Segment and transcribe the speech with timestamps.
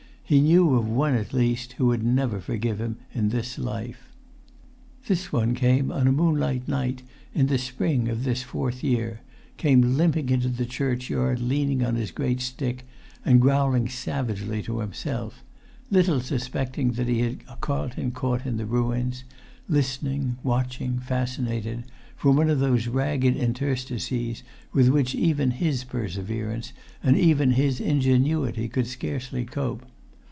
[0.23, 4.07] He knew of one at least who would never forgive him in this life.
[5.07, 9.19] This one came on a moonlight night in the spring of this fourth year;
[9.57, 12.87] came limping into the churchyard, leaning on his great stick,
[13.25, 15.43] and growling savagely to himself;
[15.89, 19.25] little suspecting that he had Carlton caught in the ruins,
[19.67, 21.83] listening, watching, fascinated,[Pg
[22.15, 26.71] 240] from one of those ragged interstices with which even his perseverance
[27.03, 29.85] and even his ingenuity could scarcely cope.